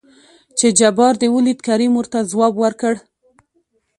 [0.57, 2.93] چې جبار دې ولېد؟ کريم ورته ځواب ورکړ.